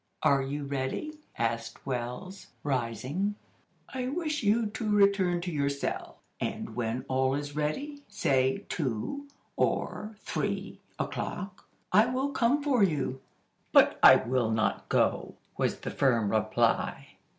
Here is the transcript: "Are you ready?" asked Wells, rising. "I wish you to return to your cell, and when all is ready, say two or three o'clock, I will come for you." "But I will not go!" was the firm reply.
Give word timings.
"Are 0.23 0.41
you 0.41 0.63
ready?" 0.63 1.19
asked 1.37 1.85
Wells, 1.85 2.47
rising. 2.63 3.35
"I 3.93 4.07
wish 4.07 4.41
you 4.41 4.65
to 4.65 4.89
return 4.89 5.41
to 5.41 5.51
your 5.51 5.69
cell, 5.69 6.17
and 6.39 6.75
when 6.75 7.05
all 7.07 7.35
is 7.35 7.55
ready, 7.55 8.01
say 8.07 8.65
two 8.67 9.27
or 9.55 10.15
three 10.17 10.79
o'clock, 10.97 11.67
I 11.91 12.07
will 12.07 12.31
come 12.31 12.63
for 12.63 12.81
you." 12.81 13.21
"But 13.73 13.99
I 14.01 14.15
will 14.15 14.49
not 14.49 14.89
go!" 14.89 15.35
was 15.55 15.81
the 15.81 15.91
firm 15.91 16.31
reply. 16.31 17.17